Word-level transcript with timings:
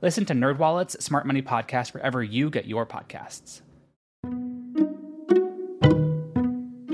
Listen 0.00 0.24
to 0.26 0.34
NerdWallet's 0.34 1.04
Smart 1.04 1.26
Money 1.26 1.42
Podcast 1.42 1.92
wherever 1.92 2.22
you 2.22 2.50
get 2.50 2.66
your 2.66 2.86
podcasts. 2.86 3.62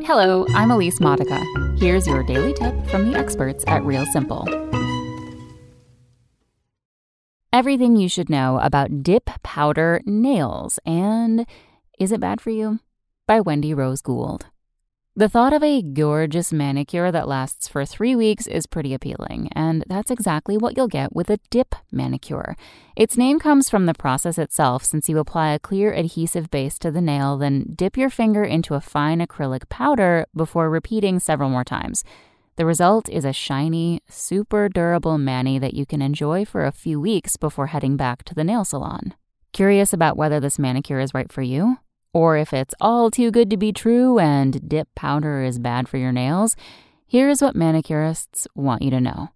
Hello, 0.06 0.46
I'm 0.54 0.70
Elise 0.70 1.00
Modica. 1.00 1.42
Here's 1.78 2.06
your 2.06 2.22
daily 2.22 2.54
tip 2.54 2.74
from 2.86 3.10
the 3.10 3.18
experts 3.18 3.64
at 3.66 3.84
Real 3.84 4.06
Simple. 4.06 4.46
Everything 7.52 7.96
you 7.96 8.08
should 8.08 8.30
know 8.30 8.58
about 8.60 9.02
dip 9.02 9.30
powder 9.42 10.00
nails 10.04 10.78
and 10.86 11.46
Is 11.98 12.10
It 12.10 12.20
Bad 12.20 12.40
for 12.40 12.50
You? 12.50 12.80
by 13.26 13.40
Wendy 13.40 13.72
Rose 13.72 14.02
Gould. 14.02 14.46
The 15.16 15.28
thought 15.28 15.52
of 15.52 15.62
a 15.62 15.80
gorgeous 15.80 16.52
manicure 16.52 17.12
that 17.12 17.28
lasts 17.28 17.68
for 17.68 17.84
three 17.84 18.16
weeks 18.16 18.48
is 18.48 18.66
pretty 18.66 18.92
appealing, 18.92 19.48
and 19.52 19.84
that's 19.86 20.10
exactly 20.10 20.56
what 20.56 20.76
you'll 20.76 20.88
get 20.88 21.14
with 21.14 21.30
a 21.30 21.38
dip 21.50 21.76
manicure. 21.92 22.56
Its 22.96 23.16
name 23.16 23.38
comes 23.38 23.70
from 23.70 23.86
the 23.86 23.94
process 23.94 24.38
itself, 24.38 24.84
since 24.84 25.08
you 25.08 25.18
apply 25.18 25.52
a 25.52 25.60
clear 25.60 25.92
adhesive 25.92 26.50
base 26.50 26.80
to 26.80 26.90
the 26.90 27.00
nail, 27.00 27.38
then 27.38 27.74
dip 27.76 27.96
your 27.96 28.10
finger 28.10 28.42
into 28.42 28.74
a 28.74 28.80
fine 28.80 29.20
acrylic 29.20 29.68
powder 29.68 30.26
before 30.34 30.68
repeating 30.68 31.20
several 31.20 31.48
more 31.48 31.62
times. 31.62 32.02
The 32.56 32.66
result 32.66 33.08
is 33.08 33.24
a 33.24 33.32
shiny, 33.32 34.02
super 34.08 34.68
durable 34.68 35.16
mani 35.16 35.60
that 35.60 35.74
you 35.74 35.86
can 35.86 36.02
enjoy 36.02 36.44
for 36.44 36.64
a 36.64 36.72
few 36.72 37.00
weeks 37.00 37.36
before 37.36 37.68
heading 37.68 37.96
back 37.96 38.24
to 38.24 38.34
the 38.34 38.42
nail 38.42 38.64
salon. 38.64 39.14
Curious 39.52 39.92
about 39.92 40.16
whether 40.16 40.40
this 40.40 40.58
manicure 40.58 40.98
is 40.98 41.14
right 41.14 41.30
for 41.30 41.42
you? 41.42 41.78
Or 42.14 42.36
if 42.36 42.52
it's 42.52 42.74
all 42.80 43.10
too 43.10 43.30
good 43.32 43.50
to 43.50 43.56
be 43.56 43.72
true 43.72 44.18
and 44.20 44.66
dip 44.68 44.88
powder 44.94 45.42
is 45.42 45.58
bad 45.58 45.88
for 45.88 45.98
your 45.98 46.12
nails, 46.12 46.54
here's 47.06 47.42
what 47.42 47.56
manicurists 47.56 48.46
want 48.54 48.82
you 48.82 48.90
to 48.90 49.00
know. 49.00 49.30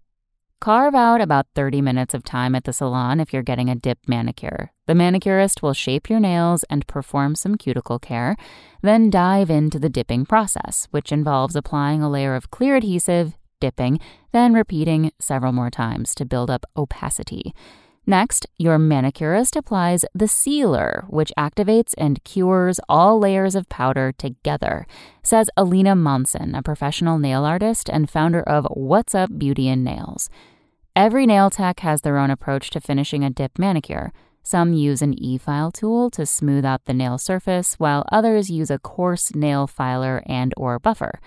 Carve 0.61 0.95
out 0.95 1.21
about 1.21 1.47
30 1.55 1.81
minutes 1.81 2.13
of 2.13 2.23
time 2.23 2.55
at 2.55 2.63
the 2.63 2.73
salon 2.73 3.19
if 3.19 3.31
you're 3.31 3.43
getting 3.43 3.69
a 3.69 3.75
dip 3.75 3.99
manicure. 4.07 4.71
The 4.87 4.95
manicurist 4.95 5.61
will 5.61 5.73
shape 5.73 6.09
your 6.09 6.19
nails 6.19 6.63
and 6.69 6.87
perform 6.87 7.35
some 7.35 7.55
cuticle 7.55 7.99
care, 7.99 8.35
then 8.81 9.09
dive 9.09 9.49
into 9.49 9.79
the 9.79 9.89
dipping 9.89 10.25
process, 10.25 10.87
which 10.91 11.11
involves 11.11 11.55
applying 11.55 12.01
a 12.01 12.09
layer 12.09 12.35
of 12.35 12.49
clear 12.49 12.75
adhesive, 12.75 13.37
dipping, 13.61 13.99
then 14.31 14.53
repeating 14.53 15.11
several 15.19 15.51
more 15.51 15.69
times 15.69 16.15
to 16.15 16.25
build 16.25 16.49
up 16.49 16.65
opacity. 16.75 17.53
Next, 18.09 18.47
your 18.57 18.79
manicurist 18.79 19.55
applies 19.55 20.03
the 20.15 20.27
sealer, 20.27 21.05
which 21.09 21.31
activates 21.37 21.93
and 21.95 22.23
cures 22.23 22.79
all 22.89 23.19
layers 23.19 23.53
of 23.53 23.69
powder 23.69 24.11
together, 24.11 24.87
says 25.21 25.51
Alina 25.55 25.95
Monson, 25.95 26.55
a 26.55 26.63
professional 26.63 27.19
nail 27.19 27.45
artist 27.45 27.87
and 27.87 28.09
founder 28.09 28.41
of 28.41 28.65
What's 28.71 29.13
Up 29.13 29.37
Beauty 29.37 29.69
and 29.69 29.83
Nails. 29.83 30.27
Every 30.95 31.27
nail 31.27 31.51
tech 31.51 31.81
has 31.81 32.01
their 32.01 32.17
own 32.17 32.31
approach 32.31 32.71
to 32.71 32.81
finishing 32.81 33.23
a 33.23 33.29
dip 33.29 33.59
manicure. 33.59 34.11
Some 34.41 34.73
use 34.73 35.03
an 35.03 35.13
e-file 35.13 35.71
tool 35.71 36.09
to 36.09 36.25
smooth 36.25 36.65
out 36.65 36.85
the 36.85 36.95
nail 36.95 37.19
surface, 37.19 37.75
while 37.75 38.05
others 38.11 38.49
use 38.49 38.71
a 38.71 38.79
coarse 38.79 39.35
nail 39.35 39.67
filer 39.67 40.23
and 40.25 40.51
or 40.57 40.79
buffer. 40.79 41.19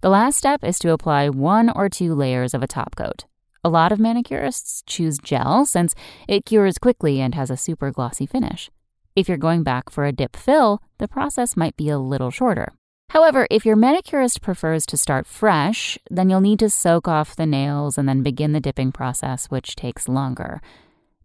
The 0.00 0.08
last 0.08 0.38
step 0.38 0.64
is 0.64 0.78
to 0.78 0.92
apply 0.92 1.28
one 1.28 1.68
or 1.68 1.90
two 1.90 2.14
layers 2.14 2.54
of 2.54 2.62
a 2.62 2.66
top 2.66 2.96
coat. 2.96 3.26
A 3.64 3.70
lot 3.70 3.92
of 3.92 4.00
manicurists 4.00 4.82
choose 4.86 5.18
gel 5.18 5.64
since 5.64 5.94
it 6.26 6.44
cures 6.44 6.78
quickly 6.78 7.20
and 7.20 7.32
has 7.36 7.48
a 7.48 7.56
super 7.56 7.92
glossy 7.92 8.26
finish. 8.26 8.70
If 9.14 9.28
you're 9.28 9.38
going 9.38 9.62
back 9.62 9.88
for 9.88 10.04
a 10.04 10.10
dip 10.10 10.34
fill, 10.34 10.82
the 10.98 11.06
process 11.06 11.56
might 11.56 11.76
be 11.76 11.88
a 11.88 11.98
little 11.98 12.32
shorter. 12.32 12.72
However, 13.10 13.46
if 13.52 13.64
your 13.64 13.76
manicurist 13.76 14.40
prefers 14.40 14.84
to 14.86 14.96
start 14.96 15.28
fresh, 15.28 15.96
then 16.10 16.28
you'll 16.28 16.40
need 16.40 16.58
to 16.58 16.70
soak 16.70 17.06
off 17.06 17.36
the 17.36 17.46
nails 17.46 17.96
and 17.96 18.08
then 18.08 18.24
begin 18.24 18.50
the 18.50 18.58
dipping 18.58 18.90
process, 18.90 19.46
which 19.46 19.76
takes 19.76 20.08
longer. 20.08 20.60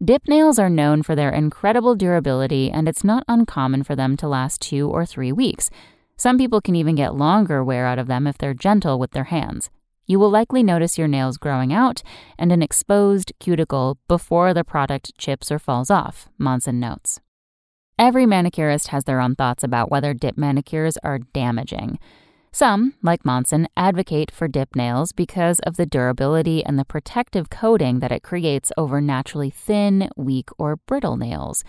Dip 0.04 0.28
nails 0.28 0.60
are 0.60 0.70
known 0.70 1.02
for 1.02 1.16
their 1.16 1.32
incredible 1.32 1.96
durability, 1.96 2.70
and 2.70 2.88
it's 2.88 3.04
not 3.04 3.24
uncommon 3.28 3.82
for 3.84 3.96
them 3.96 4.16
to 4.18 4.28
last 4.28 4.62
two 4.62 4.88
or 4.88 5.08
three 5.08 5.32
weeks. 5.32 5.72
Some 6.18 6.38
people 6.38 6.62
can 6.62 6.76
even 6.76 6.94
get 6.94 7.16
longer 7.16 7.64
wear 7.64 7.88
out 7.88 7.98
of 7.98 8.06
them 8.06 8.28
if 8.28 8.38
they're 8.38 8.54
gentle 8.54 9.00
with 9.00 9.12
their 9.12 9.24
hands. 9.24 9.72
You 10.08 10.20
will 10.20 10.30
likely 10.30 10.64
notice 10.64 10.98
your 10.98 11.10
nails 11.10 11.38
growing 11.38 11.74
out 11.74 12.02
and 12.40 12.52
an 12.54 12.62
exposed 12.62 13.34
cuticle 13.40 13.98
before 14.08 14.54
the 14.54 14.64
product 14.64 15.18
chips 15.18 15.52
or 15.52 15.60
falls 15.60 15.92
off, 15.92 16.30
Monson 16.38 16.80
notes. 16.80 17.20
Every 18.00 18.26
manicurist 18.26 18.88
has 18.88 19.04
their 19.04 19.20
own 19.20 19.36
thoughts 19.36 19.66
about 19.66 19.92
whether 19.92 20.14
dip 20.14 20.38
manicures 20.38 20.98
are 21.04 21.20
damaging. 21.20 22.00
Some, 22.54 22.94
like 23.04 23.26
Monson, 23.26 23.68
advocate 23.76 24.32
for 24.32 24.48
dip 24.48 24.78
nails 24.78 25.12
because 25.12 25.60
of 25.60 25.76
the 25.76 25.86
durability 25.86 26.64
and 26.64 26.80
the 26.80 26.86
protective 26.86 27.50
coating 27.50 28.00
that 28.00 28.12
it 28.12 28.24
creates 28.24 28.72
over 28.78 29.02
naturally 29.02 29.50
thin, 29.50 30.10
weak, 30.16 30.50
or 30.58 30.78
brittle 30.78 31.18
nails. 31.18 31.66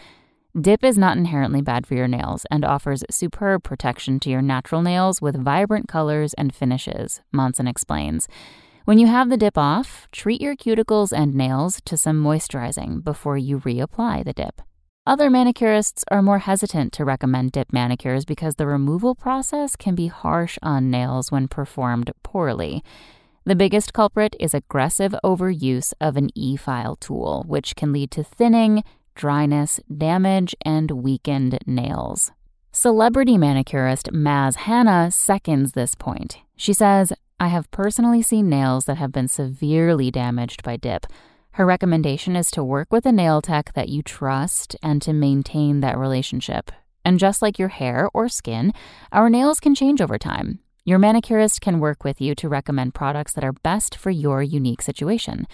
Dip 0.60 0.82
is 0.82 0.98
not 0.98 1.16
inherently 1.16 1.62
bad 1.62 1.86
for 1.86 1.94
your 1.94 2.08
nails 2.08 2.44
and 2.50 2.64
offers 2.64 3.04
superb 3.10 3.62
protection 3.62 4.18
to 4.20 4.30
your 4.30 4.42
natural 4.42 4.82
nails 4.82 5.22
with 5.22 5.40
vibrant 5.40 5.86
colors 5.86 6.34
and 6.34 6.52
finishes, 6.52 7.20
Monson 7.30 7.68
explains. 7.68 8.26
When 8.84 8.98
you 8.98 9.06
have 9.06 9.28
the 9.28 9.36
dip 9.36 9.56
off, 9.56 10.08
treat 10.10 10.40
your 10.40 10.56
cuticles 10.56 11.12
and 11.12 11.34
nails 11.34 11.80
to 11.84 11.96
some 11.96 12.20
moisturizing 12.20 13.04
before 13.04 13.38
you 13.38 13.60
reapply 13.60 14.24
the 14.24 14.32
dip. 14.32 14.60
Other 15.06 15.30
manicurists 15.30 16.02
are 16.10 16.22
more 16.22 16.40
hesitant 16.40 16.92
to 16.94 17.04
recommend 17.04 17.52
dip 17.52 17.72
manicures 17.72 18.24
because 18.24 18.56
the 18.56 18.66
removal 18.66 19.14
process 19.14 19.76
can 19.76 19.94
be 19.94 20.08
harsh 20.08 20.58
on 20.60 20.90
nails 20.90 21.30
when 21.30 21.46
performed 21.46 22.10
poorly. 22.24 22.82
The 23.44 23.54
biggest 23.54 23.92
culprit 23.92 24.34
is 24.40 24.54
aggressive 24.54 25.14
overuse 25.22 25.92
of 26.00 26.16
an 26.16 26.30
e 26.34 26.56
file 26.56 26.96
tool, 26.96 27.44
which 27.46 27.76
can 27.76 27.92
lead 27.92 28.10
to 28.10 28.24
thinning, 28.24 28.82
dryness, 29.18 29.80
damage, 29.94 30.54
and 30.62 30.90
weakened 30.92 31.58
nails. 31.66 32.30
Celebrity 32.72 33.36
manicurist 33.36 34.12
Mazz 34.12 34.56
Hanna 34.56 35.10
seconds 35.10 35.72
this 35.72 35.94
point. 35.94 36.38
She 36.56 36.72
says, 36.72 37.12
I 37.40 37.48
have 37.48 37.70
personally 37.70 38.22
seen 38.22 38.48
nails 38.48 38.84
that 38.86 38.96
have 38.96 39.12
been 39.12 39.28
severely 39.28 40.10
damaged 40.10 40.62
by 40.62 40.76
dip. 40.76 41.06
Her 41.52 41.66
recommendation 41.66 42.36
is 42.36 42.50
to 42.52 42.62
work 42.62 42.92
with 42.92 43.04
a 43.04 43.12
nail 43.12 43.42
tech 43.42 43.72
that 43.74 43.88
you 43.88 44.02
trust 44.02 44.76
and 44.82 45.02
to 45.02 45.12
maintain 45.12 45.80
that 45.80 45.98
relationship. 45.98 46.70
And 47.04 47.18
just 47.18 47.42
like 47.42 47.58
your 47.58 47.68
hair 47.68 48.08
or 48.14 48.28
skin, 48.28 48.72
our 49.10 49.28
nails 49.28 49.58
can 49.58 49.74
change 49.74 50.00
over 50.00 50.18
time. 50.18 50.60
Your 50.84 50.98
manicurist 50.98 51.60
can 51.60 51.80
work 51.80 52.04
with 52.04 52.20
you 52.20 52.34
to 52.36 52.48
recommend 52.48 52.94
products 52.94 53.32
that 53.32 53.44
are 53.44 53.52
best 53.52 53.96
for 53.96 54.10
your 54.10 54.42
unique 54.42 54.82
situation. 54.82 55.46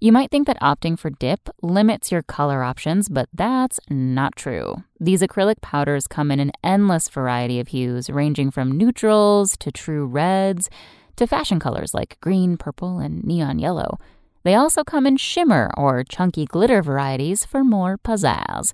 You 0.00 0.12
might 0.12 0.30
think 0.30 0.46
that 0.46 0.60
opting 0.60 0.96
for 0.96 1.10
dip 1.10 1.48
limits 1.60 2.12
your 2.12 2.22
color 2.22 2.62
options, 2.62 3.08
but 3.08 3.28
that's 3.32 3.80
not 3.90 4.36
true. 4.36 4.84
These 5.00 5.22
acrylic 5.22 5.60
powders 5.60 6.06
come 6.06 6.30
in 6.30 6.38
an 6.38 6.52
endless 6.62 7.08
variety 7.08 7.58
of 7.58 7.68
hues, 7.68 8.08
ranging 8.08 8.52
from 8.52 8.78
neutrals 8.78 9.56
to 9.56 9.72
true 9.72 10.06
reds 10.06 10.70
to 11.16 11.26
fashion 11.26 11.58
colors 11.58 11.94
like 11.94 12.16
green, 12.20 12.56
purple, 12.56 13.00
and 13.00 13.24
neon 13.24 13.58
yellow. 13.58 13.98
They 14.44 14.54
also 14.54 14.84
come 14.84 15.04
in 15.04 15.16
shimmer 15.16 15.68
or 15.76 16.04
chunky 16.04 16.46
glitter 16.46 16.80
varieties 16.80 17.44
for 17.44 17.64
more 17.64 17.98
pizzazz. 17.98 18.72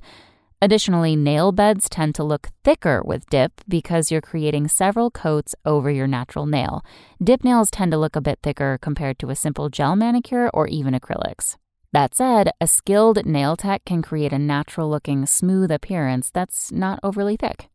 Additionally, 0.64 1.14
nail 1.14 1.52
beds 1.52 1.90
tend 1.90 2.14
to 2.14 2.24
look 2.24 2.48
thicker 2.64 3.02
with 3.04 3.28
dip 3.28 3.60
because 3.68 4.10
you're 4.10 4.22
creating 4.22 4.66
several 4.66 5.10
coats 5.10 5.54
over 5.66 5.90
your 5.90 6.06
natural 6.06 6.46
nail. 6.46 6.82
Dip 7.22 7.44
nails 7.44 7.70
tend 7.70 7.92
to 7.92 7.98
look 7.98 8.16
a 8.16 8.22
bit 8.22 8.38
thicker 8.42 8.78
compared 8.80 9.18
to 9.18 9.28
a 9.28 9.36
simple 9.36 9.68
gel 9.68 9.94
manicure 9.94 10.48
or 10.54 10.66
even 10.66 10.94
acrylics. 10.94 11.56
That 11.92 12.14
said, 12.14 12.50
a 12.62 12.66
skilled 12.66 13.26
nail 13.26 13.56
tech 13.56 13.84
can 13.84 14.00
create 14.00 14.32
a 14.32 14.38
natural 14.38 14.88
looking, 14.88 15.26
smooth 15.26 15.70
appearance 15.70 16.30
that's 16.30 16.72
not 16.72 16.98
overly 17.02 17.36
thick. 17.36 17.68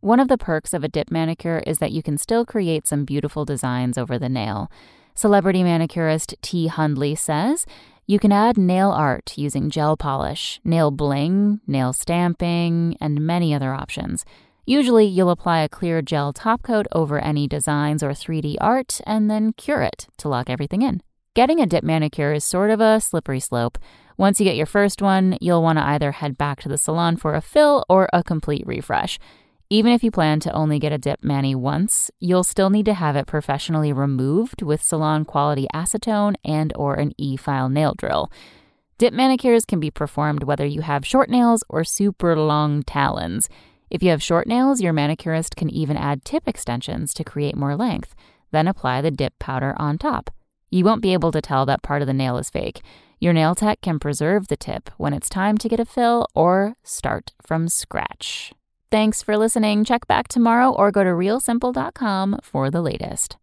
One 0.00 0.20
of 0.20 0.28
the 0.28 0.36
perks 0.36 0.74
of 0.74 0.84
a 0.84 0.88
dip 0.88 1.10
manicure 1.10 1.62
is 1.66 1.78
that 1.78 1.92
you 1.92 2.02
can 2.02 2.18
still 2.18 2.44
create 2.44 2.86
some 2.86 3.06
beautiful 3.06 3.46
designs 3.46 3.96
over 3.96 4.18
the 4.18 4.28
nail. 4.28 4.70
Celebrity 5.14 5.62
manicurist 5.62 6.34
T. 6.42 6.66
Hundley 6.66 7.14
says 7.14 7.64
you 8.06 8.18
can 8.18 8.32
add 8.32 8.58
nail 8.58 8.90
art 8.90 9.32
using 9.36 9.70
gel 9.70 9.96
polish, 9.96 10.60
nail 10.64 10.90
bling, 10.90 11.60
nail 11.66 11.92
stamping, 11.92 12.96
and 13.00 13.20
many 13.20 13.54
other 13.54 13.72
options. 13.72 14.24
Usually, 14.66 15.04
you'll 15.06 15.30
apply 15.30 15.60
a 15.60 15.68
clear 15.68 16.02
gel 16.02 16.32
top 16.32 16.62
coat 16.62 16.86
over 16.92 17.18
any 17.18 17.46
designs 17.46 18.02
or 18.02 18.10
3D 18.10 18.56
art 18.60 19.00
and 19.06 19.30
then 19.30 19.52
cure 19.52 19.82
it 19.82 20.08
to 20.18 20.28
lock 20.28 20.48
everything 20.48 20.82
in. 20.82 21.02
Getting 21.34 21.60
a 21.60 21.66
dip 21.66 21.84
manicure 21.84 22.32
is 22.32 22.44
sort 22.44 22.70
of 22.70 22.80
a 22.80 23.00
slippery 23.00 23.40
slope. 23.40 23.76
Once 24.16 24.38
you 24.38 24.44
get 24.44 24.56
your 24.56 24.66
first 24.66 25.02
one, 25.02 25.36
you'll 25.40 25.62
want 25.62 25.78
to 25.78 25.84
either 25.84 26.12
head 26.12 26.38
back 26.38 26.60
to 26.60 26.68
the 26.68 26.78
salon 26.78 27.16
for 27.16 27.34
a 27.34 27.40
fill 27.40 27.84
or 27.88 28.08
a 28.12 28.22
complete 28.22 28.66
refresh. 28.66 29.18
Even 29.74 29.90
if 29.90 30.04
you 30.04 30.12
plan 30.12 30.38
to 30.38 30.52
only 30.52 30.78
get 30.78 30.92
a 30.92 30.98
dip 30.98 31.24
mani 31.24 31.52
once, 31.52 32.08
you'll 32.20 32.44
still 32.44 32.70
need 32.70 32.84
to 32.84 32.94
have 32.94 33.16
it 33.16 33.26
professionally 33.26 33.92
removed 33.92 34.62
with 34.62 34.80
salon 34.80 35.24
quality 35.24 35.66
acetone 35.74 36.36
and 36.44 36.72
or 36.76 36.94
an 36.94 37.12
E-file 37.18 37.68
nail 37.68 37.92
drill. 37.98 38.30
Dip 38.98 39.12
manicures 39.12 39.64
can 39.64 39.80
be 39.80 39.90
performed 39.90 40.44
whether 40.44 40.64
you 40.64 40.82
have 40.82 41.04
short 41.04 41.28
nails 41.28 41.64
or 41.68 41.82
super 41.82 42.36
long 42.36 42.84
talons. 42.84 43.48
If 43.90 44.00
you 44.00 44.10
have 44.10 44.22
short 44.22 44.46
nails, 44.46 44.80
your 44.80 44.92
manicurist 44.92 45.56
can 45.56 45.70
even 45.70 45.96
add 45.96 46.24
tip 46.24 46.46
extensions 46.46 47.12
to 47.14 47.24
create 47.24 47.56
more 47.56 47.74
length, 47.74 48.14
then 48.52 48.68
apply 48.68 49.00
the 49.00 49.10
dip 49.10 49.36
powder 49.40 49.74
on 49.76 49.98
top. 49.98 50.30
You 50.70 50.84
won't 50.84 51.02
be 51.02 51.14
able 51.14 51.32
to 51.32 51.42
tell 51.42 51.66
that 51.66 51.82
part 51.82 52.00
of 52.00 52.06
the 52.06 52.14
nail 52.14 52.38
is 52.38 52.48
fake. 52.48 52.80
Your 53.18 53.32
nail 53.32 53.56
tech 53.56 53.80
can 53.80 53.98
preserve 53.98 54.46
the 54.46 54.56
tip 54.56 54.88
when 54.98 55.12
it's 55.12 55.28
time 55.28 55.58
to 55.58 55.68
get 55.68 55.80
a 55.80 55.84
fill 55.84 56.28
or 56.32 56.76
start 56.84 57.32
from 57.42 57.66
scratch. 57.66 58.52
Thanks 58.90 59.22
for 59.22 59.36
listening. 59.36 59.84
Check 59.84 60.06
back 60.06 60.28
tomorrow 60.28 60.70
or 60.70 60.92
go 60.92 61.02
to 61.02 61.10
realsimple.com 61.10 62.38
for 62.42 62.70
the 62.70 62.80
latest. 62.80 63.36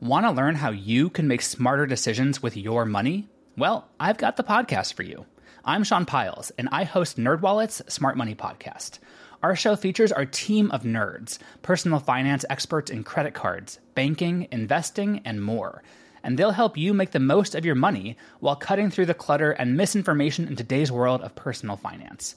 Want 0.00 0.26
to 0.26 0.30
learn 0.30 0.56
how 0.56 0.70
you 0.70 1.10
can 1.10 1.28
make 1.28 1.42
smarter 1.42 1.86
decisions 1.86 2.42
with 2.42 2.56
your 2.56 2.84
money? 2.84 3.28
Well, 3.56 3.88
I've 4.00 4.18
got 4.18 4.36
the 4.36 4.44
podcast 4.44 4.94
for 4.94 5.02
you. 5.02 5.26
I'm 5.64 5.84
Sean 5.84 6.06
Pyles, 6.06 6.50
and 6.58 6.68
I 6.72 6.84
host 6.84 7.18
NerdWallet's 7.18 7.92
Smart 7.92 8.16
Money 8.16 8.34
Podcast. 8.34 8.98
Our 9.42 9.54
show 9.54 9.76
features 9.76 10.12
our 10.12 10.24
team 10.24 10.70
of 10.70 10.82
nerds, 10.82 11.38
personal 11.62 11.98
finance 11.98 12.44
experts 12.48 12.90
in 12.90 13.04
credit 13.04 13.34
cards, 13.34 13.78
banking, 13.94 14.48
investing, 14.50 15.20
and 15.24 15.42
more. 15.42 15.82
And 16.22 16.38
they'll 16.38 16.52
help 16.52 16.76
you 16.76 16.94
make 16.94 17.10
the 17.10 17.20
most 17.20 17.54
of 17.54 17.64
your 17.64 17.74
money 17.74 18.16
while 18.40 18.54
cutting 18.54 18.90
through 18.90 19.06
the 19.06 19.14
clutter 19.14 19.50
and 19.52 19.76
misinformation 19.76 20.46
in 20.46 20.54
today's 20.56 20.92
world 20.92 21.22
of 21.22 21.34
personal 21.34 21.76
finance. 21.76 22.36